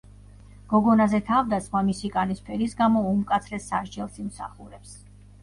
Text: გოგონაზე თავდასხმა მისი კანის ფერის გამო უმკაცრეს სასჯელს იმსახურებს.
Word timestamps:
გოგონაზე 0.69 1.19
თავდასხმა 1.27 1.81
მისი 1.89 2.09
კანის 2.15 2.41
ფერის 2.49 2.73
გამო 2.81 3.05
უმკაცრეს 3.11 3.71
სასჯელს 3.75 4.19
იმსახურებს. 4.27 4.99